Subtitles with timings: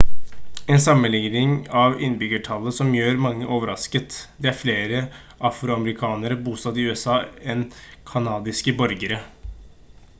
[0.67, 1.49] en sammenligning
[1.81, 5.03] av innbyggertallet som gjør mange overrasket det er flere
[5.49, 7.19] afroamerikanere bosatt i usa
[7.55, 7.61] enn
[8.13, 9.21] kanadiske borgere